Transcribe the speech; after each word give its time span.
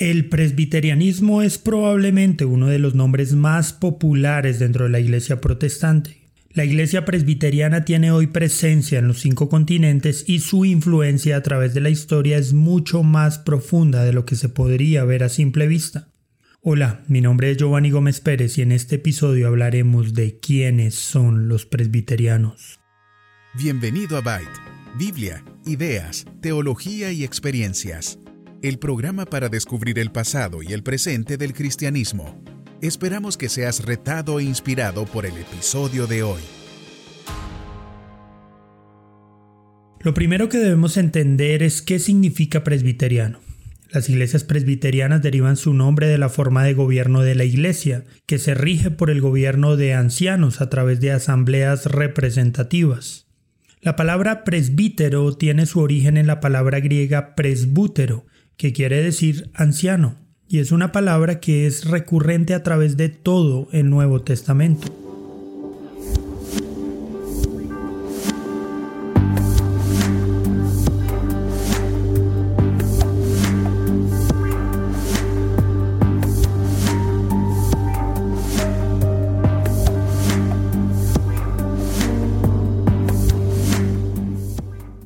El 0.00 0.30
presbiterianismo 0.30 1.42
es 1.42 1.58
probablemente 1.58 2.46
uno 2.46 2.68
de 2.68 2.78
los 2.78 2.94
nombres 2.94 3.34
más 3.34 3.74
populares 3.74 4.58
dentro 4.58 4.84
de 4.86 4.90
la 4.90 4.98
Iglesia 4.98 5.42
protestante. 5.42 6.30
La 6.54 6.64
Iglesia 6.64 7.04
presbiteriana 7.04 7.84
tiene 7.84 8.10
hoy 8.10 8.26
presencia 8.26 8.98
en 8.98 9.08
los 9.08 9.20
cinco 9.20 9.50
continentes 9.50 10.24
y 10.26 10.38
su 10.38 10.64
influencia 10.64 11.36
a 11.36 11.42
través 11.42 11.74
de 11.74 11.82
la 11.82 11.90
historia 11.90 12.38
es 12.38 12.54
mucho 12.54 13.02
más 13.02 13.38
profunda 13.38 14.02
de 14.02 14.14
lo 14.14 14.24
que 14.24 14.36
se 14.36 14.48
podría 14.48 15.04
ver 15.04 15.22
a 15.22 15.28
simple 15.28 15.66
vista. 15.66 16.08
Hola, 16.62 17.04
mi 17.06 17.20
nombre 17.20 17.50
es 17.50 17.58
Giovanni 17.58 17.90
Gómez 17.90 18.20
Pérez 18.20 18.56
y 18.56 18.62
en 18.62 18.72
este 18.72 18.96
episodio 18.96 19.48
hablaremos 19.48 20.14
de 20.14 20.40
quiénes 20.40 20.94
son 20.94 21.46
los 21.46 21.66
presbiterianos. 21.66 22.80
Bienvenido 23.52 24.16
a 24.16 24.22
Byte, 24.22 24.48
Biblia, 24.98 25.44
ideas, 25.66 26.24
teología 26.40 27.12
y 27.12 27.22
experiencias 27.22 28.18
el 28.62 28.78
programa 28.78 29.24
para 29.24 29.48
descubrir 29.48 29.98
el 29.98 30.12
pasado 30.12 30.62
y 30.62 30.72
el 30.72 30.82
presente 30.82 31.38
del 31.38 31.54
cristianismo. 31.54 32.42
Esperamos 32.82 33.38
que 33.38 33.48
seas 33.48 33.84
retado 33.84 34.38
e 34.38 34.44
inspirado 34.44 35.06
por 35.06 35.24
el 35.24 35.36
episodio 35.36 36.06
de 36.06 36.22
hoy. 36.22 36.40
Lo 40.00 40.14
primero 40.14 40.48
que 40.48 40.58
debemos 40.58 40.96
entender 40.96 41.62
es 41.62 41.82
qué 41.82 41.98
significa 41.98 42.64
presbiteriano. 42.64 43.40
Las 43.90 44.08
iglesias 44.08 44.44
presbiterianas 44.44 45.20
derivan 45.20 45.56
su 45.56 45.74
nombre 45.74 46.06
de 46.06 46.18
la 46.18 46.28
forma 46.28 46.62
de 46.64 46.74
gobierno 46.74 47.22
de 47.22 47.34
la 47.34 47.44
iglesia, 47.44 48.04
que 48.26 48.38
se 48.38 48.54
rige 48.54 48.90
por 48.90 49.10
el 49.10 49.20
gobierno 49.20 49.76
de 49.76 49.94
ancianos 49.94 50.60
a 50.60 50.70
través 50.70 51.00
de 51.00 51.12
asambleas 51.12 51.86
representativas. 51.86 53.26
La 53.82 53.96
palabra 53.96 54.44
presbítero 54.44 55.34
tiene 55.36 55.66
su 55.66 55.80
origen 55.80 56.18
en 56.18 56.26
la 56.26 56.40
palabra 56.40 56.80
griega 56.80 57.34
presbútero, 57.34 58.26
que 58.60 58.74
quiere 58.74 59.02
decir 59.02 59.50
anciano, 59.54 60.16
y 60.46 60.58
es 60.58 60.70
una 60.70 60.92
palabra 60.92 61.40
que 61.40 61.66
es 61.66 61.86
recurrente 61.86 62.52
a 62.52 62.62
través 62.62 62.98
de 62.98 63.08
todo 63.08 63.68
el 63.72 63.88
Nuevo 63.88 64.20
Testamento. 64.20 64.86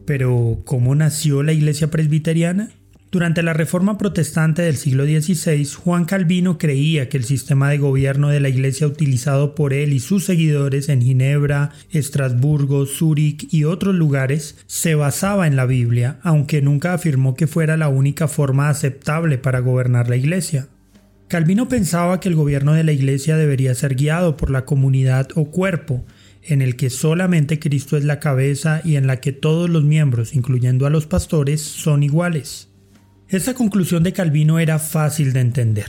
Pero, 0.05 0.59
¿cómo 0.65 0.97
nació 0.97 1.45
la 1.45 1.53
iglesia 1.53 1.89
presbiteriana? 1.93 2.73
Durante 3.15 3.45
la 3.45 3.53
Reforma 3.53 3.97
Protestante 3.97 4.63
del 4.63 4.77
siglo 4.77 5.05
XVI, 5.05 5.65
Juan 5.67 6.05
Calvino 6.05 6.59
creía 6.59 7.09
que 7.09 7.17
el 7.17 7.23
sistema 7.23 7.71
de 7.71 7.79
gobierno 7.79 8.29
de 8.29 8.41
la 8.41 8.49
Iglesia 8.49 8.89
utilizado 8.89 9.55
por 9.55 9.73
él 9.73 9.93
y 9.93 10.01
sus 10.01 10.25
seguidores 10.25 10.89
en 10.89 11.01
Ginebra, 11.01 11.71
Estrasburgo, 11.93 12.87
Zúrich 12.87 13.47
y 13.55 13.63
otros 13.63 13.95
lugares 13.95 14.57
se 14.67 14.97
basaba 14.97 15.47
en 15.47 15.55
la 15.55 15.65
Biblia, 15.65 16.19
aunque 16.25 16.61
nunca 16.61 16.93
afirmó 16.93 17.37
que 17.37 17.47
fuera 17.47 17.77
la 17.77 17.87
única 17.87 18.27
forma 18.27 18.69
aceptable 18.69 19.39
para 19.39 19.61
gobernar 19.61 20.09
la 20.09 20.17
Iglesia. 20.17 20.67
Calvino 21.29 21.69
pensaba 21.69 22.19
que 22.19 22.29
el 22.29 22.35
gobierno 22.35 22.73
de 22.73 22.83
la 22.83 22.91
Iglesia 22.91 23.37
debería 23.37 23.77
ser 23.77 23.95
guiado 23.95 24.37
por 24.37 24.51
la 24.51 24.65
comunidad 24.65 25.29
o 25.37 25.53
cuerpo, 25.53 26.05
en 26.43 26.63
el 26.63 26.75
que 26.75 26.91
solamente 26.91 27.61
Cristo 27.61 27.97
es 27.97 28.03
la 28.03 28.19
cabeza 28.19 28.81
y 28.85 28.97
en 28.97 29.07
la 29.07 29.21
que 29.21 29.31
todos 29.31 29.71
los 29.71 29.85
miembros, 29.85 30.35
incluyendo 30.35 30.85
a 30.85 30.91
los 30.91 31.07
pastores, 31.07 31.61
son 31.61 32.03
iguales. 32.03 32.74
Esta 33.29 33.55
conclusión 33.55 34.03
de 34.03 34.13
Calvino 34.13 34.59
era 34.59 34.79
fácil 34.79 35.33
de 35.33 35.41
entender. 35.41 35.87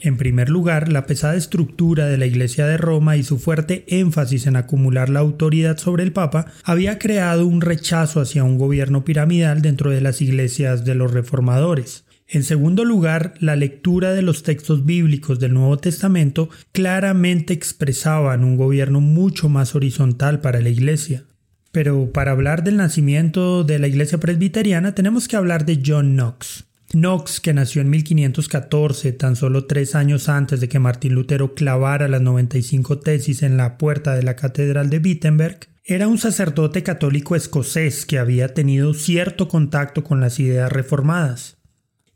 En 0.00 0.16
primer 0.18 0.50
lugar, 0.50 0.92
la 0.92 1.06
pesada 1.06 1.34
estructura 1.34 2.06
de 2.06 2.18
la 2.18 2.26
Iglesia 2.26 2.66
de 2.66 2.76
Roma 2.76 3.16
y 3.16 3.22
su 3.22 3.38
fuerte 3.38 3.84
énfasis 3.88 4.46
en 4.46 4.56
acumular 4.56 5.08
la 5.08 5.20
autoridad 5.20 5.78
sobre 5.78 6.02
el 6.02 6.12
Papa 6.12 6.46
había 6.62 6.98
creado 6.98 7.46
un 7.46 7.62
rechazo 7.62 8.20
hacia 8.20 8.44
un 8.44 8.58
gobierno 8.58 9.04
piramidal 9.04 9.62
dentro 9.62 9.90
de 9.90 10.02
las 10.02 10.20
iglesias 10.20 10.84
de 10.84 10.94
los 10.94 11.12
reformadores. 11.12 12.04
En 12.26 12.42
segundo 12.42 12.84
lugar, 12.84 13.34
la 13.38 13.54
lectura 13.54 14.12
de 14.12 14.22
los 14.22 14.42
textos 14.42 14.84
bíblicos 14.84 15.38
del 15.38 15.54
Nuevo 15.54 15.78
Testamento 15.78 16.50
claramente 16.72 17.54
expresaban 17.54 18.44
un 18.44 18.56
gobierno 18.56 19.00
mucho 19.00 19.48
más 19.48 19.74
horizontal 19.74 20.40
para 20.40 20.60
la 20.60 20.70
Iglesia. 20.70 21.24
Pero 21.74 22.12
para 22.12 22.32
hablar 22.32 22.62
del 22.62 22.76
nacimiento 22.76 23.64
de 23.64 23.80
la 23.80 23.88
iglesia 23.88 24.18
presbiteriana 24.18 24.94
tenemos 24.94 25.26
que 25.26 25.34
hablar 25.34 25.66
de 25.66 25.82
John 25.84 26.14
Knox. 26.14 26.63
Knox, 26.94 27.40
que 27.40 27.52
nació 27.52 27.82
en 27.82 27.90
1514, 27.90 29.12
tan 29.12 29.36
solo 29.36 29.66
tres 29.66 29.94
años 29.94 30.28
antes 30.28 30.60
de 30.60 30.68
que 30.68 30.78
Martín 30.78 31.14
Lutero 31.14 31.54
clavara 31.54 32.08
las 32.08 32.22
95 32.22 33.00
tesis 33.00 33.42
en 33.42 33.56
la 33.56 33.78
puerta 33.78 34.14
de 34.14 34.22
la 34.22 34.36
catedral 34.36 34.90
de 34.90 34.98
Wittenberg, 34.98 35.68
era 35.84 36.08
un 36.08 36.18
sacerdote 36.18 36.82
católico 36.82 37.36
escocés 37.36 38.06
que 38.06 38.18
había 38.18 38.54
tenido 38.54 38.94
cierto 38.94 39.48
contacto 39.48 40.02
con 40.02 40.20
las 40.20 40.40
ideas 40.40 40.72
reformadas 40.72 41.58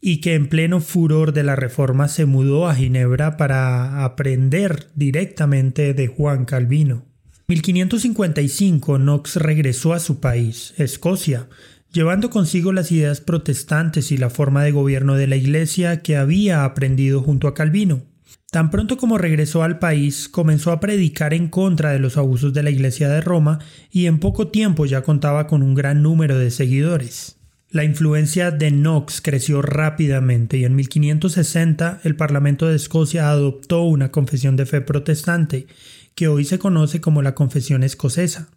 y 0.00 0.20
que 0.20 0.34
en 0.34 0.48
pleno 0.48 0.80
furor 0.80 1.32
de 1.32 1.42
la 1.42 1.56
reforma 1.56 2.08
se 2.08 2.24
mudó 2.24 2.68
a 2.68 2.74
Ginebra 2.74 3.36
para 3.36 4.04
aprender 4.04 4.88
directamente 4.94 5.92
de 5.92 6.06
Juan 6.06 6.44
Calvino. 6.44 7.04
1555 7.48 8.98
Knox 8.98 9.36
regresó 9.36 9.94
a 9.94 10.00
su 10.00 10.20
país, 10.20 10.74
Escocia, 10.76 11.48
llevando 11.92 12.30
consigo 12.30 12.72
las 12.72 12.92
ideas 12.92 13.20
protestantes 13.20 14.12
y 14.12 14.16
la 14.16 14.30
forma 14.30 14.62
de 14.62 14.72
gobierno 14.72 15.14
de 15.14 15.26
la 15.26 15.36
Iglesia 15.36 16.02
que 16.02 16.16
había 16.16 16.64
aprendido 16.64 17.22
junto 17.22 17.48
a 17.48 17.54
Calvino. 17.54 18.02
Tan 18.50 18.70
pronto 18.70 18.96
como 18.96 19.18
regresó 19.18 19.62
al 19.62 19.78
país, 19.78 20.28
comenzó 20.28 20.72
a 20.72 20.80
predicar 20.80 21.34
en 21.34 21.48
contra 21.48 21.92
de 21.92 21.98
los 21.98 22.16
abusos 22.16 22.54
de 22.54 22.62
la 22.62 22.70
Iglesia 22.70 23.08
de 23.08 23.20
Roma 23.20 23.58
y 23.90 24.06
en 24.06 24.20
poco 24.20 24.48
tiempo 24.48 24.86
ya 24.86 25.02
contaba 25.02 25.46
con 25.46 25.62
un 25.62 25.74
gran 25.74 26.02
número 26.02 26.38
de 26.38 26.50
seguidores. 26.50 27.36
La 27.70 27.84
influencia 27.84 28.50
de 28.50 28.70
Knox 28.70 29.20
creció 29.20 29.60
rápidamente 29.60 30.56
y 30.56 30.64
en 30.64 30.74
1560 30.74 32.00
el 32.04 32.16
Parlamento 32.16 32.66
de 32.66 32.76
Escocia 32.76 33.28
adoptó 33.28 33.82
una 33.82 34.10
confesión 34.10 34.56
de 34.56 34.64
fe 34.64 34.80
protestante 34.80 35.66
que 36.14 36.28
hoy 36.28 36.46
se 36.46 36.58
conoce 36.58 37.02
como 37.02 37.20
la 37.20 37.34
Confesión 37.34 37.82
Escocesa. 37.82 38.48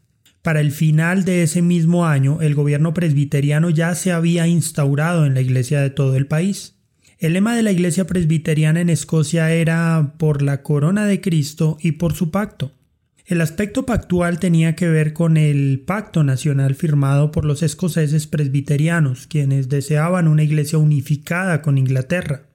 Para 0.41 0.59
el 0.59 0.72
final 0.72 1.24
de 1.24 1.44
ese 1.44 1.62
mismo 1.62 2.06
año, 2.06 2.41
el 2.41 2.56
gobierno 2.56 2.94
presbiteriano 2.94 3.69
ya 3.69 3.94
se 3.94 4.12
había 4.12 4.47
instaurado 4.47 5.25
en 5.25 5.35
la 5.35 5.41
iglesia 5.41 5.81
de 5.81 5.91
todo 5.91 6.16
el 6.16 6.25
país. 6.25 6.75
El 7.19 7.34
lema 7.34 7.56
de 7.56 7.62
la 7.62 7.72
iglesia 7.72 8.07
presbiteriana 8.07 8.81
en 8.81 8.90
Escocia 8.90 9.52
era 9.52 10.16
por 10.18 10.41
la 10.41 10.63
corona 10.63 11.06
de 11.06 11.22
Cristo 11.22 11.78
y 11.79 11.94
por 11.94 12.13
su 12.13 12.31
pacto. 12.31 12.72
El 13.28 13.41
aspecto 13.41 13.85
pactual 13.85 14.40
tenía 14.40 14.75
que 14.75 14.88
ver 14.88 15.13
con 15.13 15.38
el 15.38 15.84
pacto 15.85 16.24
nacional 16.24 16.73
firmado 16.73 17.31
por 17.31 17.46
los 17.46 17.62
escoceses 17.62 18.25
presbiterianos, 18.25 19.28
quienes 19.28 19.69
deseaban 19.69 20.28
una 20.28 20.41
iglesia 20.41 20.79
unificada 20.79 21.62
con 21.62 21.78
Inglaterra. 21.78 22.47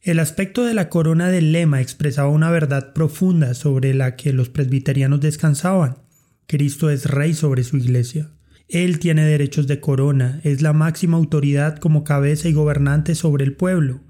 El 0.00 0.20
aspecto 0.20 0.64
de 0.64 0.74
la 0.74 0.88
corona 0.88 1.28
del 1.28 1.50
lema 1.50 1.80
expresaba 1.80 2.28
una 2.28 2.50
verdad 2.52 2.92
profunda 2.92 3.54
sobre 3.54 3.92
la 3.92 4.14
que 4.14 4.32
los 4.32 4.48
presbiterianos 4.48 5.20
descansaban. 5.20 6.01
Cristo 6.52 6.90
es 6.90 7.06
rey 7.06 7.32
sobre 7.32 7.64
su 7.64 7.78
iglesia. 7.78 8.28
Él 8.68 8.98
tiene 8.98 9.24
derechos 9.24 9.66
de 9.66 9.80
corona, 9.80 10.38
es 10.44 10.60
la 10.60 10.74
máxima 10.74 11.16
autoridad 11.16 11.78
como 11.78 12.04
cabeza 12.04 12.46
y 12.46 12.52
gobernante 12.52 13.14
sobre 13.14 13.44
el 13.44 13.56
pueblo. 13.56 14.02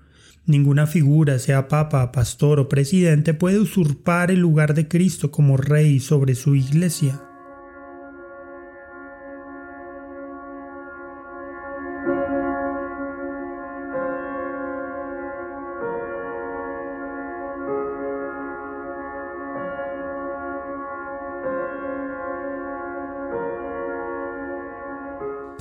Ninguna 0.44 0.88
figura, 0.88 1.38
sea 1.38 1.68
papa, 1.68 2.10
pastor 2.10 2.58
o 2.58 2.68
presidente, 2.68 3.32
puede 3.32 3.60
usurpar 3.60 4.32
el 4.32 4.40
lugar 4.40 4.74
de 4.74 4.88
Cristo 4.88 5.30
como 5.30 5.56
rey 5.56 6.00
sobre 6.00 6.34
su 6.34 6.56
iglesia. 6.56 7.22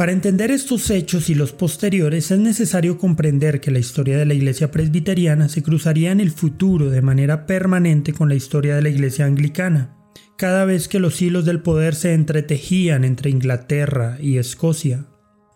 Para 0.02 0.14
entender 0.14 0.50
estos 0.50 0.90
hechos 0.90 1.30
y 1.30 1.36
los 1.36 1.52
posteriores 1.52 2.32
es 2.32 2.40
necesario 2.40 2.98
comprender 2.98 3.62
que 3.62 3.70
la 3.70 3.78
historia 3.78 4.18
de 4.18 4.26
la 4.26 4.34
Iglesia 4.34 4.72
presbiteriana 4.72 5.48
se 5.48 5.62
cruzaría 5.62 6.12
en 6.12 6.20
el 6.20 6.32
futuro 6.32 6.90
de 6.90 7.04
manera 7.04 7.46
permanente 7.46 8.12
con 8.12 8.28
la 8.28 8.34
historia 8.34 8.76
de 8.76 8.82
la 8.82 8.90
Iglesia 8.90 9.26
anglicana, 9.26 9.96
cada 10.40 10.66
vez 10.66 10.88
que 10.88 10.98
los 10.98 11.22
hilos 11.22 11.46
del 11.46 11.60
poder 11.60 11.94
se 11.94 12.16
entretejían 12.16 13.04
entre 13.04 13.30
Inglaterra 13.30 14.18
y 14.20 14.40
Escocia. 14.40 15.06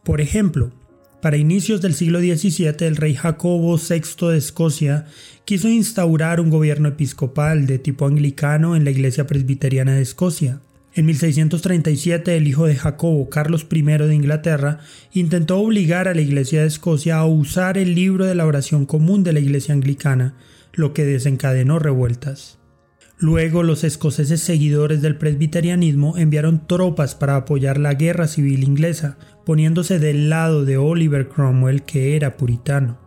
Por 0.03 0.21
ejemplo, 0.21 0.71
para 1.23 1.37
inicios 1.37 1.81
del 1.81 1.95
siglo 1.95 2.19
XVII 2.19 2.85
el 2.85 2.97
rey 2.97 3.15
Jacobo 3.15 3.79
VI 3.79 4.27
de 4.27 4.37
Escocia 4.37 5.07
quiso 5.45 5.69
instaurar 5.69 6.39
un 6.39 6.51
gobierno 6.51 6.89
episcopal 6.89 7.65
de 7.65 7.79
tipo 7.79 8.05
anglicano 8.05 8.75
en 8.75 8.83
la 8.83 8.91
Iglesia 8.91 9.25
presbiteriana 9.25 9.95
de 9.95 10.03
Escocia. 10.03 10.61
En 10.97 11.05
1637 11.07 12.37
el 12.37 12.47
hijo 12.47 12.67
de 12.67 12.75
Jacobo, 12.77 13.29
Carlos 13.29 13.67
I 13.69 13.81
de 13.81 14.15
Inglaterra, 14.15 14.79
intentó 15.11 15.59
obligar 15.59 16.07
a 16.07 16.13
la 16.13 16.21
Iglesia 16.21 16.61
de 16.61 16.67
Escocia 16.67 17.17
a 17.17 17.25
usar 17.25 17.77
el 17.77 17.95
libro 17.95 18.25
de 18.25 18.33
la 18.33 18.45
oración 18.45 18.85
común 18.85 19.21
de 19.21 19.33
la 19.33 19.41
Iglesia 19.41 19.73
anglicana, 19.73 20.35
lo 20.71 20.93
que 20.93 21.03
desencadenó 21.03 21.79
revueltas. 21.79 22.59
Luego 23.17 23.61
los 23.61 23.83
escoceses 23.83 24.39
seguidores 24.39 25.01
del 25.01 25.17
presbiterianismo 25.17 26.17
enviaron 26.17 26.65
tropas 26.65 27.13
para 27.13 27.35
apoyar 27.35 27.77
la 27.77 27.93
guerra 27.95 28.29
civil 28.29 28.63
inglesa, 28.63 29.17
poniéndose 29.45 29.99
del 29.99 30.29
lado 30.29 30.63
de 30.63 30.77
Oliver 30.77 31.27
Cromwell 31.27 31.83
que 31.83 32.15
era 32.15 32.37
puritano. 32.37 33.04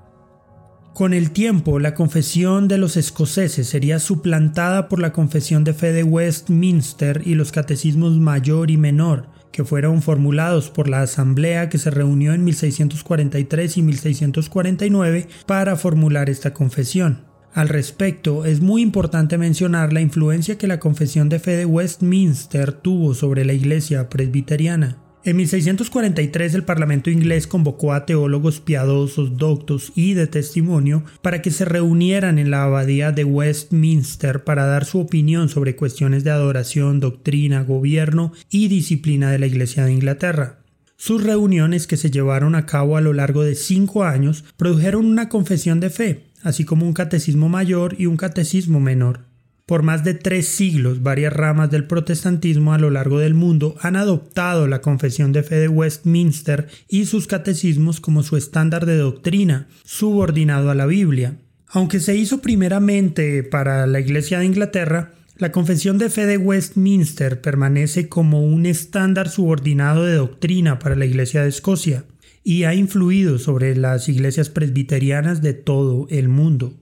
Con 0.98 1.14
el 1.14 1.30
tiempo, 1.30 1.78
la 1.78 1.94
confesión 1.94 2.66
de 2.66 2.76
los 2.76 2.96
escoceses 2.96 3.68
sería 3.68 4.00
suplantada 4.00 4.88
por 4.88 4.98
la 4.98 5.12
confesión 5.12 5.62
de 5.62 5.72
fe 5.72 5.92
de 5.92 6.02
Westminster 6.02 7.22
y 7.24 7.36
los 7.36 7.52
catecismos 7.52 8.18
mayor 8.18 8.72
y 8.72 8.78
menor, 8.78 9.28
que 9.52 9.62
fueron 9.62 10.02
formulados 10.02 10.70
por 10.70 10.88
la 10.88 11.02
Asamblea 11.02 11.68
que 11.68 11.78
se 11.78 11.92
reunió 11.92 12.32
en 12.32 12.42
1643 12.42 13.76
y 13.76 13.82
1649 13.82 15.28
para 15.46 15.76
formular 15.76 16.28
esta 16.30 16.52
confesión. 16.52 17.26
Al 17.54 17.68
respecto, 17.68 18.44
es 18.44 18.60
muy 18.60 18.82
importante 18.82 19.38
mencionar 19.38 19.92
la 19.92 20.00
influencia 20.00 20.58
que 20.58 20.66
la 20.66 20.80
Confesión 20.80 21.28
de 21.28 21.38
Fe 21.38 21.52
de 21.52 21.64
Westminster 21.64 22.72
tuvo 22.72 23.14
sobre 23.14 23.44
la 23.44 23.52
Iglesia 23.52 24.08
presbiteriana. 24.08 24.98
En 25.28 25.36
1643 25.36 26.54
el 26.54 26.64
Parlamento 26.64 27.10
inglés 27.10 27.46
convocó 27.46 27.92
a 27.92 28.06
teólogos 28.06 28.60
piadosos, 28.60 29.36
doctos 29.36 29.92
y 29.94 30.14
de 30.14 30.26
testimonio 30.26 31.04
para 31.20 31.42
que 31.42 31.50
se 31.50 31.66
reunieran 31.66 32.38
en 32.38 32.50
la 32.50 32.64
abadía 32.64 33.12
de 33.12 33.24
Westminster 33.24 34.42
para 34.42 34.64
dar 34.64 34.86
su 34.86 35.00
opinión 35.00 35.50
sobre 35.50 35.76
cuestiones 35.76 36.24
de 36.24 36.30
adoración, 36.30 36.98
doctrina, 36.98 37.62
gobierno 37.62 38.32
y 38.48 38.68
disciplina 38.68 39.30
de 39.30 39.38
la 39.38 39.46
Iglesia 39.46 39.84
de 39.84 39.92
Inglaterra. 39.92 40.60
Sus 40.96 41.22
reuniones, 41.22 41.86
que 41.86 41.98
se 41.98 42.10
llevaron 42.10 42.54
a 42.54 42.64
cabo 42.64 42.96
a 42.96 43.02
lo 43.02 43.12
largo 43.12 43.44
de 43.44 43.54
cinco 43.54 44.04
años, 44.04 44.46
produjeron 44.56 45.04
una 45.04 45.28
confesión 45.28 45.78
de 45.78 45.90
fe, 45.90 46.24
así 46.42 46.64
como 46.64 46.86
un 46.86 46.94
catecismo 46.94 47.50
mayor 47.50 47.96
y 47.98 48.06
un 48.06 48.16
catecismo 48.16 48.80
menor. 48.80 49.27
Por 49.68 49.82
más 49.82 50.02
de 50.02 50.14
tres 50.14 50.48
siglos, 50.48 51.02
varias 51.02 51.30
ramas 51.30 51.70
del 51.70 51.84
protestantismo 51.84 52.72
a 52.72 52.78
lo 52.78 52.88
largo 52.88 53.18
del 53.18 53.34
mundo 53.34 53.76
han 53.82 53.96
adoptado 53.96 54.66
la 54.66 54.80
Confesión 54.80 55.30
de 55.32 55.42
Fe 55.42 55.56
de 55.56 55.68
Westminster 55.68 56.68
y 56.88 57.04
sus 57.04 57.26
catecismos 57.26 58.00
como 58.00 58.22
su 58.22 58.38
estándar 58.38 58.86
de 58.86 58.96
doctrina, 58.96 59.68
subordinado 59.84 60.70
a 60.70 60.74
la 60.74 60.86
Biblia. 60.86 61.36
Aunque 61.66 62.00
se 62.00 62.16
hizo 62.16 62.40
primeramente 62.40 63.42
para 63.42 63.86
la 63.86 64.00
Iglesia 64.00 64.38
de 64.38 64.46
Inglaterra, 64.46 65.12
la 65.36 65.52
Confesión 65.52 65.98
de 65.98 66.08
Fe 66.08 66.24
de 66.24 66.38
Westminster 66.38 67.42
permanece 67.42 68.08
como 68.08 68.42
un 68.42 68.64
estándar 68.64 69.28
subordinado 69.28 70.06
de 70.06 70.14
doctrina 70.14 70.78
para 70.78 70.96
la 70.96 71.04
Iglesia 71.04 71.42
de 71.42 71.50
Escocia 71.50 72.04
y 72.42 72.64
ha 72.64 72.72
influido 72.74 73.38
sobre 73.38 73.76
las 73.76 74.08
iglesias 74.08 74.48
presbiterianas 74.48 75.42
de 75.42 75.52
todo 75.52 76.06
el 76.08 76.30
mundo. 76.30 76.72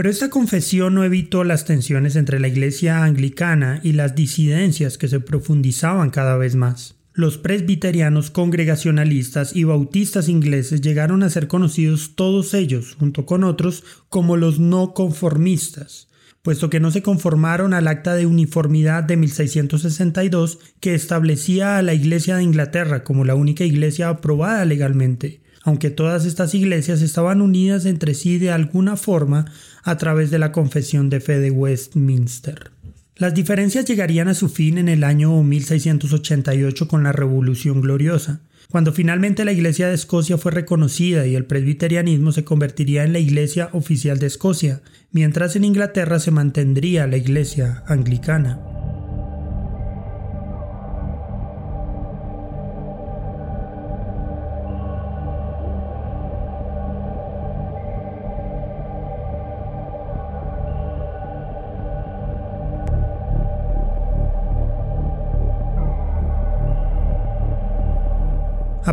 Pero 0.00 0.08
esta 0.08 0.30
confesión 0.30 0.94
no 0.94 1.04
evitó 1.04 1.44
las 1.44 1.66
tensiones 1.66 2.16
entre 2.16 2.40
la 2.40 2.48
iglesia 2.48 3.04
anglicana 3.04 3.80
y 3.82 3.92
las 3.92 4.14
disidencias 4.14 4.96
que 4.96 5.08
se 5.08 5.20
profundizaban 5.20 6.08
cada 6.08 6.38
vez 6.38 6.56
más. 6.56 6.94
Los 7.12 7.36
presbiterianos 7.36 8.30
congregacionalistas 8.30 9.54
y 9.54 9.64
bautistas 9.64 10.30
ingleses 10.30 10.80
llegaron 10.80 11.22
a 11.22 11.28
ser 11.28 11.48
conocidos 11.48 12.12
todos 12.14 12.54
ellos, 12.54 12.96
junto 12.98 13.26
con 13.26 13.44
otros, 13.44 13.84
como 14.08 14.38
los 14.38 14.58
no 14.58 14.94
conformistas, 14.94 16.08
puesto 16.40 16.70
que 16.70 16.80
no 16.80 16.90
se 16.90 17.02
conformaron 17.02 17.74
al 17.74 17.86
acta 17.86 18.14
de 18.14 18.24
uniformidad 18.24 19.02
de 19.02 19.18
1662 19.18 20.60
que 20.80 20.94
establecía 20.94 21.76
a 21.76 21.82
la 21.82 21.92
Iglesia 21.92 22.36
de 22.36 22.44
Inglaterra 22.44 23.04
como 23.04 23.26
la 23.26 23.34
única 23.34 23.64
iglesia 23.64 24.08
aprobada 24.08 24.64
legalmente, 24.64 25.42
aunque 25.62 25.90
todas 25.90 26.24
estas 26.24 26.54
iglesias 26.54 27.02
estaban 27.02 27.40
unidas 27.40 27.86
entre 27.86 28.14
sí 28.14 28.38
de 28.38 28.50
alguna 28.50 28.96
forma 28.96 29.46
a 29.82 29.96
través 29.96 30.30
de 30.30 30.38
la 30.38 30.52
Confesión 30.52 31.10
de 31.10 31.20
Fe 31.20 31.38
de 31.38 31.50
Westminster. 31.50 32.70
Las 33.16 33.34
diferencias 33.34 33.84
llegarían 33.84 34.28
a 34.28 34.34
su 34.34 34.48
fin 34.48 34.78
en 34.78 34.88
el 34.88 35.04
año 35.04 35.42
1688 35.42 36.88
con 36.88 37.02
la 37.02 37.12
Revolución 37.12 37.82
Gloriosa, 37.82 38.40
cuando 38.70 38.92
finalmente 38.92 39.44
la 39.44 39.52
Iglesia 39.52 39.88
de 39.88 39.94
Escocia 39.94 40.38
fue 40.38 40.52
reconocida 40.52 41.26
y 41.26 41.34
el 41.34 41.44
presbiterianismo 41.44 42.32
se 42.32 42.44
convertiría 42.44 43.04
en 43.04 43.12
la 43.12 43.18
Iglesia 43.18 43.68
oficial 43.72 44.18
de 44.18 44.28
Escocia, 44.28 44.80
mientras 45.10 45.56
en 45.56 45.64
Inglaterra 45.64 46.18
se 46.18 46.30
mantendría 46.30 47.06
la 47.06 47.16
Iglesia 47.16 47.82
anglicana. 47.86 48.69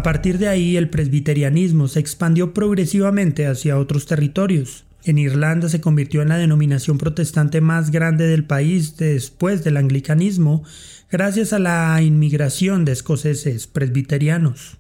Partir 0.08 0.38
de 0.38 0.48
ahí 0.48 0.78
el 0.78 0.90
presbiterianismo 0.90 1.90
se 1.90 2.00
expandió 2.00 2.54
progresivamente 2.54 3.46
hacia 3.46 3.78
otros 3.78 4.06
territorios. 4.06 4.86
En 5.04 5.18
Irlanda 5.18 5.68
se 5.68 5.82
convirtió 5.82 6.22
en 6.22 6.30
la 6.30 6.38
denominación 6.38 6.98
protestante 6.98 7.60
más 7.60 7.92
grande 7.92 8.26
del 8.26 8.46
país 8.46 8.96
después 8.96 9.66
del 9.66 9.76
anglicanismo, 9.76 10.64
gracias 11.12 11.52
a 11.52 11.60
la 11.60 12.02
inmigración 12.02 12.86
de 12.86 12.94
escoceses 12.94 13.68
presbiterianos. 13.68 14.78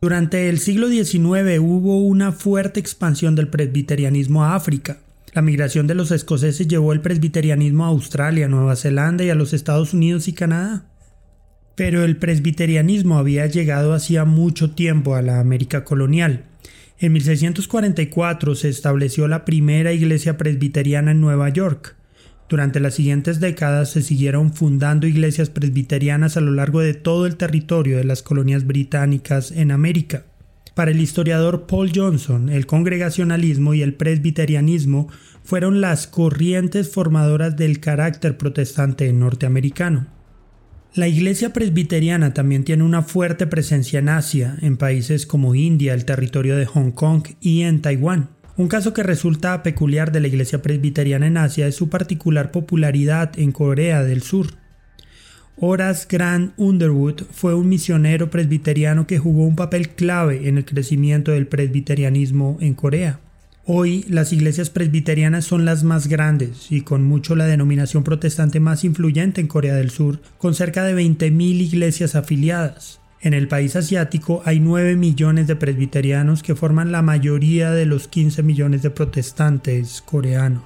Durante 0.00 0.48
el 0.48 0.58
siglo 0.58 0.88
XIX 0.88 1.60
hubo 1.60 2.00
una 2.00 2.32
fuerte 2.32 2.80
expansión 2.80 3.36
del 3.36 3.46
presbiterianismo 3.46 4.44
a 4.44 4.56
África. 4.56 4.98
La 5.34 5.42
migración 5.42 5.86
de 5.86 5.94
los 5.94 6.10
escoceses 6.10 6.66
llevó 6.66 6.92
el 6.92 7.00
presbiterianismo 7.00 7.84
a 7.84 7.90
Australia, 7.90 8.48
Nueva 8.48 8.74
Zelanda 8.74 9.22
y 9.22 9.30
a 9.30 9.36
los 9.36 9.52
Estados 9.52 9.94
Unidos 9.94 10.26
y 10.26 10.32
Canadá. 10.32 10.84
Pero 11.74 12.04
el 12.04 12.16
presbiterianismo 12.16 13.18
había 13.18 13.46
llegado 13.46 13.94
hacía 13.94 14.24
mucho 14.24 14.70
tiempo 14.70 15.14
a 15.14 15.22
la 15.22 15.40
América 15.40 15.84
colonial. 15.84 16.44
En 16.98 17.12
1644 17.12 18.54
se 18.54 18.68
estableció 18.68 19.26
la 19.26 19.44
primera 19.44 19.92
iglesia 19.92 20.38
presbiteriana 20.38 21.10
en 21.10 21.20
Nueva 21.20 21.48
York. 21.48 21.96
Durante 22.48 22.78
las 22.78 22.94
siguientes 22.94 23.40
décadas 23.40 23.90
se 23.90 24.02
siguieron 24.02 24.52
fundando 24.52 25.06
iglesias 25.06 25.50
presbiterianas 25.50 26.36
a 26.36 26.40
lo 26.40 26.52
largo 26.52 26.80
de 26.80 26.94
todo 26.94 27.26
el 27.26 27.36
territorio 27.36 27.96
de 27.96 28.04
las 28.04 28.22
colonias 28.22 28.66
británicas 28.66 29.50
en 29.50 29.70
América. 29.70 30.24
Para 30.74 30.90
el 30.90 31.00
historiador 31.00 31.66
Paul 31.66 31.90
Johnson, 31.94 32.48
el 32.48 32.66
congregacionalismo 32.66 33.74
y 33.74 33.82
el 33.82 33.94
presbiterianismo 33.94 35.08
fueron 35.42 35.80
las 35.80 36.06
corrientes 36.06 36.90
formadoras 36.90 37.56
del 37.56 37.80
carácter 37.80 38.36
protestante 38.36 39.12
norteamericano. 39.12 40.13
La 40.96 41.08
iglesia 41.08 41.52
presbiteriana 41.52 42.34
también 42.34 42.62
tiene 42.62 42.84
una 42.84 43.02
fuerte 43.02 43.48
presencia 43.48 43.98
en 43.98 44.08
Asia, 44.08 44.56
en 44.62 44.76
países 44.76 45.26
como 45.26 45.56
India, 45.56 45.92
el 45.92 46.04
territorio 46.04 46.56
de 46.56 46.66
Hong 46.66 46.92
Kong 46.92 47.24
y 47.40 47.62
en 47.62 47.82
Taiwán. 47.82 48.30
Un 48.56 48.68
caso 48.68 48.94
que 48.94 49.02
resulta 49.02 49.64
peculiar 49.64 50.12
de 50.12 50.20
la 50.20 50.28
iglesia 50.28 50.62
presbiteriana 50.62 51.26
en 51.26 51.36
Asia 51.36 51.66
es 51.66 51.74
su 51.74 51.88
particular 51.88 52.52
popularidad 52.52 53.36
en 53.36 53.50
Corea 53.50 54.04
del 54.04 54.22
Sur. 54.22 54.54
Horace 55.56 56.06
Grant 56.08 56.52
Underwood 56.58 57.22
fue 57.32 57.56
un 57.56 57.68
misionero 57.68 58.30
presbiteriano 58.30 59.08
que 59.08 59.18
jugó 59.18 59.48
un 59.48 59.56
papel 59.56 59.88
clave 59.88 60.48
en 60.48 60.58
el 60.58 60.64
crecimiento 60.64 61.32
del 61.32 61.48
presbiterianismo 61.48 62.56
en 62.60 62.74
Corea. 62.74 63.18
Hoy 63.66 64.04
las 64.10 64.30
iglesias 64.34 64.68
presbiterianas 64.68 65.46
son 65.46 65.64
las 65.64 65.84
más 65.84 66.06
grandes 66.06 66.70
y 66.70 66.82
con 66.82 67.02
mucho 67.02 67.34
la 67.34 67.46
denominación 67.46 68.04
protestante 68.04 68.60
más 68.60 68.84
influyente 68.84 69.40
en 69.40 69.46
Corea 69.46 69.74
del 69.74 69.88
Sur, 69.88 70.20
con 70.36 70.54
cerca 70.54 70.84
de 70.84 70.94
20.000 70.94 71.62
iglesias 71.62 72.14
afiliadas. 72.14 73.00
En 73.22 73.32
el 73.32 73.48
país 73.48 73.74
asiático 73.74 74.42
hay 74.44 74.60
9 74.60 74.96
millones 74.96 75.46
de 75.46 75.56
presbiterianos 75.56 76.42
que 76.42 76.54
forman 76.54 76.92
la 76.92 77.00
mayoría 77.00 77.70
de 77.70 77.86
los 77.86 78.06
15 78.06 78.42
millones 78.42 78.82
de 78.82 78.90
protestantes 78.90 80.02
coreanos. 80.02 80.64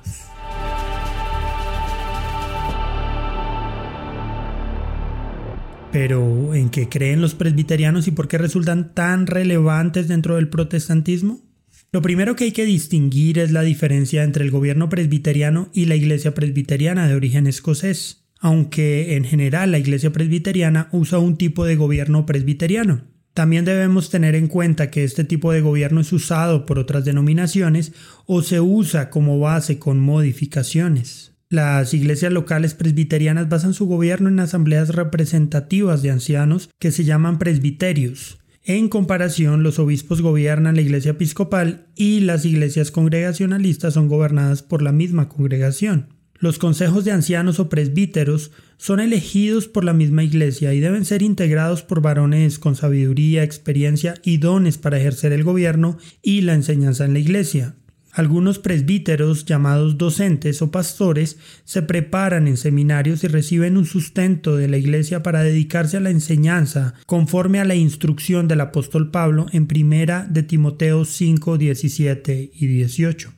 Pero, 5.92 6.52
¿en 6.52 6.68
qué 6.68 6.88
creen 6.88 7.20
los 7.20 7.36
presbiterianos 7.36 8.08
y 8.08 8.10
por 8.10 8.26
qué 8.26 8.38
resultan 8.38 8.92
tan 8.92 9.28
relevantes 9.28 10.08
dentro 10.08 10.34
del 10.34 10.48
protestantismo? 10.48 11.47
Lo 11.90 12.02
primero 12.02 12.36
que 12.36 12.44
hay 12.44 12.52
que 12.52 12.66
distinguir 12.66 13.38
es 13.38 13.50
la 13.50 13.62
diferencia 13.62 14.22
entre 14.22 14.44
el 14.44 14.50
gobierno 14.50 14.90
presbiteriano 14.90 15.70
y 15.72 15.86
la 15.86 15.96
iglesia 15.96 16.34
presbiteriana 16.34 17.08
de 17.08 17.14
origen 17.14 17.46
escocés, 17.46 18.24
aunque 18.40 19.16
en 19.16 19.24
general 19.24 19.70
la 19.70 19.78
iglesia 19.78 20.12
presbiteriana 20.12 20.90
usa 20.92 21.18
un 21.18 21.38
tipo 21.38 21.64
de 21.64 21.76
gobierno 21.76 22.26
presbiteriano. 22.26 23.04
También 23.32 23.64
debemos 23.64 24.10
tener 24.10 24.34
en 24.34 24.48
cuenta 24.48 24.90
que 24.90 25.04
este 25.04 25.24
tipo 25.24 25.50
de 25.50 25.62
gobierno 25.62 26.02
es 26.02 26.12
usado 26.12 26.66
por 26.66 26.78
otras 26.78 27.06
denominaciones 27.06 27.92
o 28.26 28.42
se 28.42 28.60
usa 28.60 29.08
como 29.08 29.38
base 29.38 29.78
con 29.78 29.98
modificaciones. 29.98 31.32
Las 31.48 31.94
iglesias 31.94 32.32
locales 32.32 32.74
presbiterianas 32.74 33.48
basan 33.48 33.72
su 33.72 33.86
gobierno 33.86 34.28
en 34.28 34.40
asambleas 34.40 34.90
representativas 34.90 36.02
de 36.02 36.10
ancianos 36.10 36.68
que 36.78 36.90
se 36.90 37.04
llaman 37.04 37.38
presbiterios. 37.38 38.38
En 38.64 38.88
comparación, 38.88 39.62
los 39.62 39.78
obispos 39.78 40.20
gobiernan 40.20 40.76
la 40.76 40.82
iglesia 40.82 41.12
episcopal 41.12 41.86
y 41.94 42.20
las 42.20 42.44
iglesias 42.44 42.90
congregacionalistas 42.90 43.94
son 43.94 44.08
gobernadas 44.08 44.62
por 44.62 44.82
la 44.82 44.92
misma 44.92 45.28
congregación. 45.28 46.08
Los 46.40 46.58
consejos 46.58 47.04
de 47.04 47.10
ancianos 47.10 47.58
o 47.58 47.68
presbíteros 47.68 48.52
son 48.76 49.00
elegidos 49.00 49.66
por 49.66 49.84
la 49.84 49.92
misma 49.92 50.22
iglesia 50.22 50.72
y 50.72 50.78
deben 50.78 51.04
ser 51.04 51.22
integrados 51.22 51.82
por 51.82 52.00
varones 52.00 52.60
con 52.60 52.76
sabiduría, 52.76 53.42
experiencia 53.42 54.14
y 54.22 54.36
dones 54.36 54.78
para 54.78 54.98
ejercer 54.98 55.32
el 55.32 55.42
gobierno 55.42 55.98
y 56.22 56.42
la 56.42 56.54
enseñanza 56.54 57.04
en 57.04 57.14
la 57.14 57.18
iglesia. 57.18 57.74
Algunos 58.18 58.58
presbíteros, 58.58 59.44
llamados 59.44 59.96
docentes 59.96 60.60
o 60.60 60.72
pastores, 60.72 61.36
se 61.64 61.82
preparan 61.82 62.48
en 62.48 62.56
seminarios 62.56 63.22
y 63.22 63.28
reciben 63.28 63.76
un 63.76 63.86
sustento 63.86 64.56
de 64.56 64.66
la 64.66 64.76
Iglesia 64.76 65.22
para 65.22 65.44
dedicarse 65.44 65.98
a 65.98 66.00
la 66.00 66.10
enseñanza, 66.10 66.94
conforme 67.06 67.60
a 67.60 67.64
la 67.64 67.76
instrucción 67.76 68.48
del 68.48 68.60
apóstol 68.60 69.12
Pablo 69.12 69.46
en 69.52 69.68
primera 69.68 70.26
de 70.28 70.42
Timoteo 70.42 71.04
5, 71.04 71.58
17 71.58 72.50
y 72.52 72.66
18. 72.66 73.32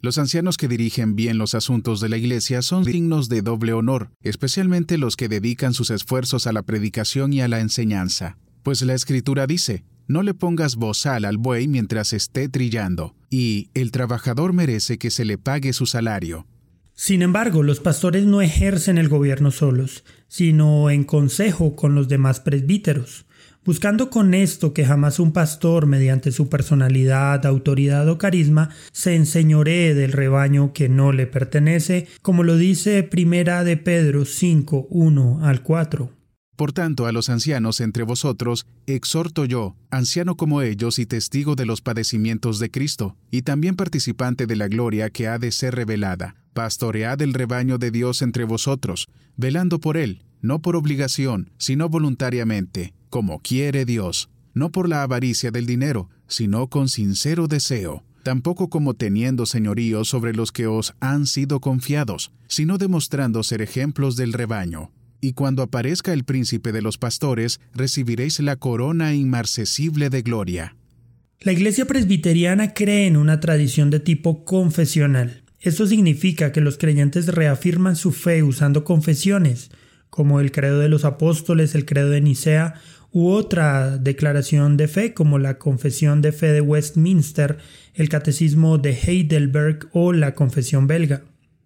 Los 0.00 0.18
ancianos 0.18 0.58
que 0.58 0.68
dirigen 0.68 1.16
bien 1.16 1.36
los 1.36 1.56
asuntos 1.56 2.00
de 2.00 2.08
la 2.08 2.16
Iglesia 2.16 2.62
son 2.62 2.84
dignos 2.84 3.28
de 3.28 3.42
doble 3.42 3.72
honor, 3.72 4.12
especialmente 4.22 4.96
los 4.96 5.16
que 5.16 5.28
dedican 5.28 5.74
sus 5.74 5.90
esfuerzos 5.90 6.46
a 6.46 6.52
la 6.52 6.62
predicación 6.62 7.32
y 7.32 7.40
a 7.40 7.48
la 7.48 7.58
enseñanza. 7.58 8.38
Pues 8.62 8.80
la 8.82 8.94
Escritura 8.94 9.48
dice, 9.48 9.82
no 10.06 10.22
le 10.22 10.34
pongas 10.34 10.76
bozal 10.76 11.24
al 11.24 11.38
buey 11.38 11.68
mientras 11.68 12.12
esté 12.12 12.48
trillando, 12.48 13.14
y 13.30 13.68
el 13.74 13.90
trabajador 13.90 14.52
merece 14.52 14.98
que 14.98 15.10
se 15.10 15.24
le 15.24 15.38
pague 15.38 15.72
su 15.72 15.86
salario. 15.86 16.46
Sin 16.94 17.22
embargo, 17.22 17.62
los 17.62 17.80
pastores 17.80 18.24
no 18.24 18.40
ejercen 18.40 18.98
el 18.98 19.08
gobierno 19.08 19.50
solos, 19.50 20.04
sino 20.28 20.90
en 20.90 21.04
consejo 21.04 21.74
con 21.74 21.94
los 21.96 22.08
demás 22.08 22.38
presbíteros, 22.38 23.26
buscando 23.64 24.10
con 24.10 24.32
esto 24.32 24.72
que 24.72 24.84
jamás 24.84 25.18
un 25.18 25.32
pastor, 25.32 25.86
mediante 25.86 26.30
su 26.30 26.48
personalidad, 26.48 27.46
autoridad 27.46 28.08
o 28.08 28.18
carisma, 28.18 28.70
se 28.92 29.16
enseñoree 29.16 29.94
del 29.94 30.12
rebaño 30.12 30.72
que 30.72 30.88
no 30.88 31.12
le 31.12 31.26
pertenece, 31.26 32.06
como 32.22 32.44
lo 32.44 32.56
dice 32.56 33.02
Primera 33.02 33.64
de 33.64 33.76
Pedro 33.76 34.24
5, 34.24 34.86
1 34.90 35.40
al 35.42 35.62
4. 35.62 36.23
Por 36.56 36.72
tanto, 36.72 37.06
a 37.06 37.12
los 37.12 37.30
ancianos 37.30 37.80
entre 37.80 38.04
vosotros, 38.04 38.66
exhorto 38.86 39.44
yo, 39.44 39.74
anciano 39.90 40.36
como 40.36 40.62
ellos 40.62 41.00
y 41.00 41.06
testigo 41.06 41.56
de 41.56 41.66
los 41.66 41.80
padecimientos 41.80 42.60
de 42.60 42.70
Cristo, 42.70 43.16
y 43.30 43.42
también 43.42 43.74
participante 43.74 44.46
de 44.46 44.54
la 44.54 44.68
gloria 44.68 45.10
que 45.10 45.26
ha 45.26 45.38
de 45.38 45.50
ser 45.50 45.74
revelada, 45.74 46.36
pastoread 46.52 47.20
el 47.22 47.34
rebaño 47.34 47.78
de 47.78 47.90
Dios 47.90 48.22
entre 48.22 48.44
vosotros, 48.44 49.08
velando 49.36 49.80
por 49.80 49.96
él, 49.96 50.22
no 50.42 50.60
por 50.60 50.76
obligación, 50.76 51.50
sino 51.58 51.88
voluntariamente, 51.88 52.94
como 53.10 53.40
quiere 53.40 53.84
Dios, 53.84 54.30
no 54.52 54.70
por 54.70 54.88
la 54.88 55.02
avaricia 55.02 55.50
del 55.50 55.66
dinero, 55.66 56.08
sino 56.28 56.68
con 56.68 56.88
sincero 56.88 57.48
deseo, 57.48 58.04
tampoco 58.22 58.70
como 58.70 58.94
teniendo 58.94 59.44
señorío 59.44 60.04
sobre 60.04 60.32
los 60.34 60.52
que 60.52 60.68
os 60.68 60.94
han 61.00 61.26
sido 61.26 61.60
confiados, 61.60 62.30
sino 62.46 62.78
demostrando 62.78 63.42
ser 63.42 63.60
ejemplos 63.60 64.14
del 64.14 64.32
rebaño 64.32 64.92
y 65.24 65.32
cuando 65.32 65.62
aparezca 65.62 66.12
el 66.12 66.24
príncipe 66.24 66.70
de 66.70 66.82
los 66.82 66.98
pastores, 66.98 67.58
recibiréis 67.72 68.40
la 68.40 68.56
corona 68.56 69.14
inmarcesible 69.14 70.10
de 70.10 70.20
gloria. 70.20 70.76
La 71.40 71.52
Iglesia 71.52 71.86
presbiteriana 71.86 72.74
cree 72.74 73.06
en 73.06 73.16
una 73.16 73.40
tradición 73.40 73.88
de 73.88 74.00
tipo 74.00 74.44
confesional. 74.44 75.42
Esto 75.60 75.86
significa 75.86 76.52
que 76.52 76.60
los 76.60 76.76
creyentes 76.76 77.28
reafirman 77.28 77.96
su 77.96 78.12
fe 78.12 78.42
usando 78.42 78.84
confesiones, 78.84 79.70
como 80.10 80.40
el 80.40 80.52
credo 80.52 80.78
de 80.80 80.90
los 80.90 81.06
apóstoles, 81.06 81.74
el 81.74 81.86
credo 81.86 82.10
de 82.10 82.20
Nicea, 82.20 82.74
u 83.10 83.30
otra 83.30 83.96
declaración 83.96 84.76
de 84.76 84.88
fe, 84.88 85.14
como 85.14 85.38
la 85.38 85.56
confesión 85.56 86.20
de 86.20 86.32
fe 86.32 86.48
de 86.48 86.60
Westminster, 86.60 87.56
el 87.94 88.10
catecismo 88.10 88.76
de 88.76 88.90
Heidelberg 88.90 89.88
o 89.92 90.12
la 90.12 90.34
confesión 90.34 90.86
belga. 90.86 91.22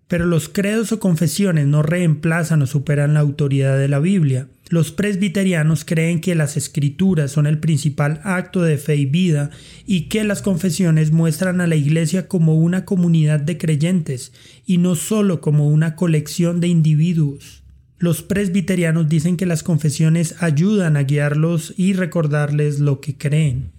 Pero 0.09 0.25
los 0.25 0.49
credos 0.49 0.91
o 0.93 1.01
confesiones 1.01 1.67
no 1.67 1.83
reemplazan 1.83 2.63
o 2.63 2.67
superan 2.67 3.15
la 3.15 3.21
autoridad 3.21 3.79
de 3.79 3.89
la 3.89 3.99
Biblia. 3.99 4.49
Los 4.71 4.91
presbiterianos 4.91 5.85
creen 5.85 6.21
que 6.21 6.35
las 6.35 6.57
escrituras 6.57 7.31
son 7.31 7.47
el 7.47 7.59
principal 7.59 8.21
acto 8.25 8.63
de 8.63 8.79
fe 8.79 8.97
y 8.97 9.07
vida 9.07 9.51
y 9.87 10.09
que 10.09 10.25
las 10.25 10.43
confesiones 10.43 11.13
muestran 11.13 11.61
a 11.61 11.67
la 11.67 11.77
Iglesia 11.77 12.27
como 12.27 12.55
una 12.55 12.87
comunidad 12.87 13.41
de 13.41 13.59
creyentes 13.59 14.33
y 14.67 14.79
no 14.79 14.95
solo 14.95 15.43
como 15.43 15.69
una 15.69 15.95
colección 15.95 16.61
de 16.61 16.69
individuos. 16.69 17.63
Los 17.99 18.23
presbiterianos 18.23 19.09
dicen 19.09 19.37
que 19.37 19.47
las 19.47 19.63
confesiones 19.63 20.37
ayudan 20.41 20.97
a 20.97 21.03
guiarlos 21.03 21.75
y 21.77 21.93
recordarles 21.95 22.79
lo 22.79 23.01
que 23.01 23.17
creen. 23.17 23.78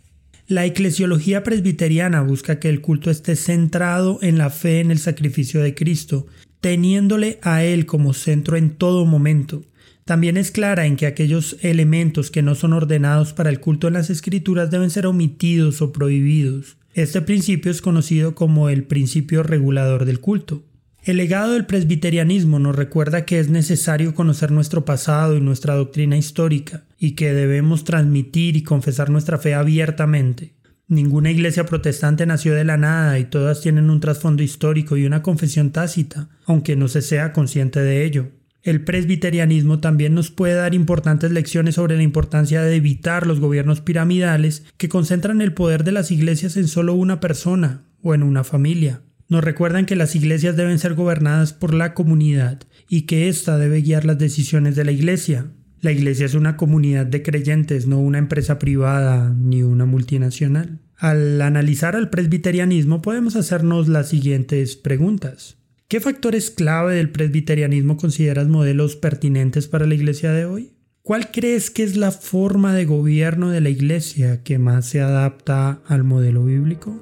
La 0.50 0.66
eclesiología 0.66 1.44
presbiteriana 1.44 2.24
busca 2.24 2.60
que 2.60 2.70
el 2.70 2.82
culto 2.82 3.12
esté 3.12 3.36
centrado 3.36 4.18
en 4.24 4.40
la 4.40 4.50
fe 4.50 4.80
en 4.80 4.90
el 4.90 4.98
sacrificio 4.98 5.62
de 5.62 5.76
Cristo, 5.76 6.26
teniéndole 6.60 7.38
a 7.44 7.64
Él 7.64 7.86
como 7.86 8.16
centro 8.16 8.58
en 8.58 8.72
todo 8.72 9.06
momento. 9.06 9.62
También 10.06 10.38
es 10.38 10.50
clara 10.50 10.88
en 10.88 10.96
que 10.96 11.06
aquellos 11.06 11.58
elementos 11.62 12.32
que 12.32 12.42
no 12.42 12.56
son 12.56 12.74
ordenados 12.74 13.32
para 13.34 13.52
el 13.52 13.60
culto 13.60 13.88
en 13.88 13.94
las 13.94 14.10
escrituras 14.10 14.72
deben 14.72 14.90
ser 14.90 15.06
omitidos 15.06 15.84
o 15.84 15.92
prohibidos. 15.92 16.78
Este 16.96 17.22
principio 17.22 17.70
es 17.70 17.84
conocido 17.84 18.34
como 18.34 18.70
el 18.70 18.86
principio 18.86 19.44
regulador 19.44 20.06
del 20.06 20.20
culto. 20.20 20.64
El 21.04 21.18
legado 21.18 21.54
del 21.54 21.68
presbiterianismo 21.68 22.58
nos 22.58 22.76
recuerda 22.76 23.24
que 23.24 23.40
es 23.40 23.50
necesario 23.50 24.16
conocer 24.16 24.50
nuestro 24.50 24.84
pasado 24.84 25.38
y 25.38 25.42
nuestra 25.42 25.76
doctrina 25.76 26.18
histórica, 26.18 26.86
y 27.00 27.12
que 27.12 27.34
debemos 27.34 27.86
transmitir 27.86 28.58
y 28.58 28.64
confesar 28.64 29.10
nuestra 29.10 29.38
fe 29.38 29.54
abiertamente. 29.56 30.54
Ninguna 30.88 31.32
iglesia 31.32 31.66
protestante 31.66 32.26
nació 32.26 32.54
de 32.56 32.66
la 32.66 32.78
nada 32.78 33.20
y 33.20 33.26
todas 33.26 33.62
tienen 33.62 33.90
un 33.90 34.00
trasfondo 34.00 34.44
histórico 34.44 34.98
y 34.98 35.06
una 35.06 35.22
confesión 35.22 35.72
tácita, 35.72 36.30
aunque 36.46 36.76
no 36.76 36.88
se 36.88 37.02
sea 37.02 37.32
consciente 37.32 37.80
de 37.80 38.04
ello. 38.06 38.32
El 38.62 38.84
presbiterianismo 38.84 39.80
también 39.80 40.14
nos 40.14 40.32
puede 40.32 40.56
dar 40.56 40.74
importantes 40.74 41.32
lecciones 41.32 41.76
sobre 41.76 41.96
la 41.96 42.04
importancia 42.04 42.62
de 42.62 42.76
evitar 42.76 43.26
los 43.26 43.40
gobiernos 43.40 43.80
piramidales 43.80 44.66
que 44.78 44.90
concentran 44.90 45.42
el 45.42 45.54
poder 45.54 45.86
de 45.86 45.94
las 45.94 46.12
iglesias 46.12 46.58
en 46.58 46.68
solo 46.68 46.94
una 46.94 47.20
persona 47.20 47.84
o 48.02 48.14
en 48.14 48.24
una 48.24 48.44
familia. 48.44 49.02
Nos 49.30 49.44
recuerdan 49.44 49.86
que 49.86 49.96
las 49.96 50.16
iglesias 50.16 50.58
deben 50.58 50.80
ser 50.80 50.96
gobernadas 50.96 51.54
por 51.54 51.74
la 51.74 51.94
comunidad 51.94 52.64
y 52.90 53.04
que 53.04 53.30
ésta 53.30 53.58
debe 53.58 53.82
guiar 53.82 54.04
las 54.04 54.18
decisiones 54.18 54.76
de 54.76 54.84
la 54.84 54.92
iglesia. 54.92 55.52
La 55.82 55.94
iglesia 55.94 56.26
es 56.26 56.34
una 56.34 56.58
comunidad 56.58 57.06
de 57.06 57.24
creyentes, 57.24 57.88
no 57.88 58.00
una 58.00 58.18
empresa 58.18 58.60
privada 58.60 59.34
ni 59.34 59.64
una 59.64 59.86
multinacional. 59.86 60.80
Al 60.98 61.42
analizar 61.42 61.96
al 61.96 62.10
presbiterianismo 62.10 63.02
podemos 63.02 63.38
hacernos 63.38 63.88
las 63.88 64.10
siguientes 64.10 64.76
preguntas. 64.76 65.58
¿Qué 65.88 66.02
factores 66.02 66.52
clave 66.52 66.96
del 66.96 67.10
presbiterianismo 67.10 67.96
consideras 67.96 68.48
modelos 68.48 68.98
pertinentes 68.98 69.68
para 69.68 69.88
la 69.88 69.96
iglesia 69.96 70.34
de 70.34 70.46
hoy? 70.46 70.72
¿Cuál 71.02 71.32
crees 71.32 71.72
que 71.72 71.84
es 71.84 71.96
la 71.96 72.12
forma 72.12 72.76
de 72.76 72.86
gobierno 72.86 73.50
de 73.50 73.62
la 73.62 73.70
iglesia 73.70 74.44
que 74.44 74.60
más 74.60 74.86
se 74.86 75.00
adapta 75.00 75.82
al 75.88 76.04
modelo 76.04 76.44
bíblico? 76.44 77.02